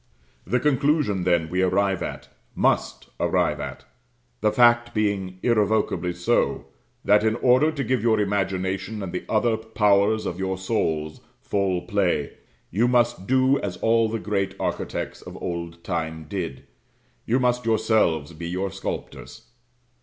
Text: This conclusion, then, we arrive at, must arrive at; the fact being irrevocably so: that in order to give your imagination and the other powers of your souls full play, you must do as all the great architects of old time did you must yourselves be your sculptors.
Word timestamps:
This 0.47 0.63
conclusion, 0.63 1.25
then, 1.25 1.47
we 1.47 1.61
arrive 1.61 2.01
at, 2.01 2.27
must 2.55 3.09
arrive 3.19 3.59
at; 3.59 3.85
the 4.39 4.51
fact 4.51 4.95
being 4.95 5.37
irrevocably 5.43 6.11
so: 6.11 6.65
that 7.05 7.23
in 7.23 7.35
order 7.35 7.71
to 7.71 7.83
give 7.83 8.01
your 8.01 8.19
imagination 8.19 9.03
and 9.03 9.13
the 9.13 9.23
other 9.29 9.55
powers 9.57 10.25
of 10.25 10.39
your 10.39 10.57
souls 10.57 11.21
full 11.39 11.83
play, 11.83 12.31
you 12.71 12.87
must 12.87 13.27
do 13.27 13.59
as 13.59 13.77
all 13.77 14.09
the 14.09 14.17
great 14.17 14.55
architects 14.59 15.21
of 15.21 15.37
old 15.39 15.83
time 15.83 16.25
did 16.27 16.63
you 17.27 17.39
must 17.39 17.63
yourselves 17.67 18.33
be 18.33 18.49
your 18.49 18.71
sculptors. 18.71 19.51